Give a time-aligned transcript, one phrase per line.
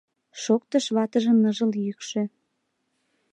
[0.43, 2.23] —Шоктыш ватыжын ныжыл йӱкшӧ.